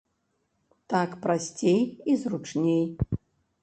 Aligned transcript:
Так 0.93 1.13
прасцей 1.27 1.79
і 2.13 2.19
зручней. 2.25 2.85